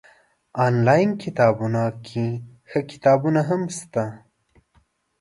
[0.65, 1.75] انلاين کتابتون
[2.07, 2.25] کي
[2.69, 4.05] ښه کتابونه هم شته